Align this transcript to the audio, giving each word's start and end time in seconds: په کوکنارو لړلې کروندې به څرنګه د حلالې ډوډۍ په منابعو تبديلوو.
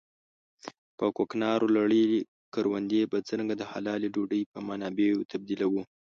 په 0.97 1.05
کوکنارو 1.17 1.65
لړلې 1.75 2.03
کروندې 2.53 3.01
به 3.11 3.17
څرنګه 3.27 3.53
د 3.57 3.63
حلالې 3.71 4.07
ډوډۍ 4.13 4.41
په 4.51 4.59
منابعو 4.67 5.27
تبديلوو. 5.31 5.81